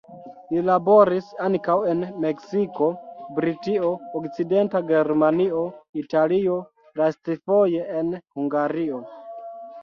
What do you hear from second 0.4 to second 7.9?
Li laboris ankaŭ en Meksiko, Britio, Okcidenta Germanio, Italio, lastfoje